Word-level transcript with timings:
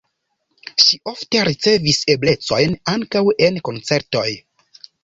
Ŝi 0.83 0.99
ofte 1.11 1.43
ricevis 1.49 2.01
eblecojn 2.17 2.75
ankaŭ 2.95 3.25
en 3.49 3.63
koncertoj. 3.71 4.29